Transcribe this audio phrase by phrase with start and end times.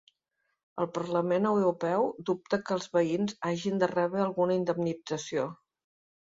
[0.85, 5.47] El Parlament Europeu dubta que els veïns hagin de rebre alguna indemnització